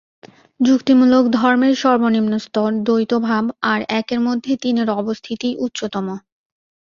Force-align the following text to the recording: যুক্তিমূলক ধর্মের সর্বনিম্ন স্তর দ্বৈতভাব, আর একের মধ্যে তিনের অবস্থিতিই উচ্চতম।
যুক্তিমূলক 0.59 1.23
ধর্মের 1.37 1.73
সর্বনিম্ন 1.75 2.33
স্তর 2.37 2.69
দ্বৈতভাব, 2.83 3.43
আর 3.71 3.79
একের 3.99 4.19
মধ্যে 4.27 4.51
তিনের 4.63 4.89
অবস্থিতিই 5.01 5.55
উচ্চতম। 5.57 6.07